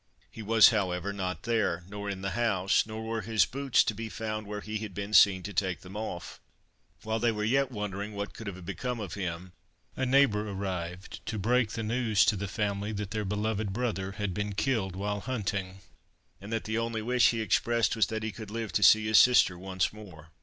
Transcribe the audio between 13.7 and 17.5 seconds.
brother had been killed while hunting, and that the only wish he